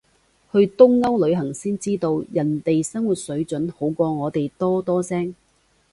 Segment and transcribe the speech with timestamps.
[0.51, 5.35] 去東歐旅行先知道，人哋生活水準好過我哋多多聲